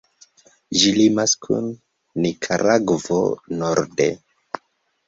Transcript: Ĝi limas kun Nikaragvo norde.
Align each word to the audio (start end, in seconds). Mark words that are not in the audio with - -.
Ĝi 0.83 0.93
limas 0.95 1.35
kun 1.47 1.69
Nikaragvo 2.25 3.21
norde. 3.63 4.11